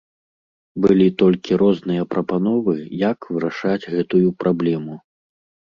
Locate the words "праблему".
4.43-5.03